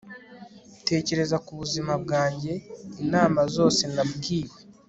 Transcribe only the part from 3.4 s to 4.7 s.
zose nabwiwe